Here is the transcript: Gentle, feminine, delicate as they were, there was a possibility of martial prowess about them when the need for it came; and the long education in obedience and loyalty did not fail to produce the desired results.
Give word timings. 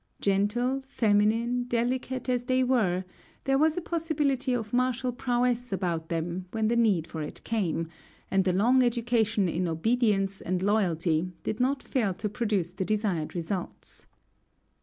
Gentle, 0.19 0.81
feminine, 0.87 1.65
delicate 1.65 2.27
as 2.27 2.45
they 2.45 2.63
were, 2.63 3.05
there 3.43 3.59
was 3.59 3.77
a 3.77 3.81
possibility 3.81 4.51
of 4.51 4.73
martial 4.73 5.11
prowess 5.13 5.71
about 5.71 6.09
them 6.09 6.47
when 6.49 6.69
the 6.69 6.75
need 6.75 7.05
for 7.05 7.21
it 7.21 7.43
came; 7.43 7.87
and 8.31 8.43
the 8.43 8.51
long 8.51 8.81
education 8.81 9.47
in 9.47 9.67
obedience 9.67 10.41
and 10.41 10.63
loyalty 10.63 11.31
did 11.43 11.59
not 11.59 11.83
fail 11.83 12.15
to 12.15 12.27
produce 12.29 12.73
the 12.73 12.83
desired 12.83 13.35
results. 13.35 14.07